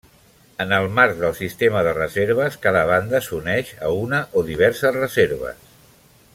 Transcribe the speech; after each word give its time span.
En 0.63 0.71
el 0.77 0.87
marc 0.99 1.19
del 1.19 1.35
sistema 1.39 1.83
de 1.89 1.91
reserves, 1.97 2.57
cada 2.65 2.83
banda 2.93 3.21
s'uneix 3.27 3.71
a 3.89 3.95
una 4.01 4.25
o 4.43 4.47
diverses 4.51 4.99
reserves. 5.01 5.65